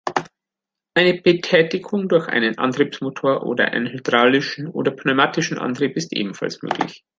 Eine 0.95 1.21
Betätigung 1.21 2.09
durch 2.09 2.27
einen 2.27 2.57
Antriebsmotor 2.57 3.43
oder 3.45 3.65
einen 3.65 3.85
hydraulischen 3.85 4.67
oder 4.67 4.89
pneumatischen 4.89 5.59
Antrieb 5.59 5.95
ist 5.95 6.11
ebenfalls 6.11 6.63
möglich. 6.63 7.03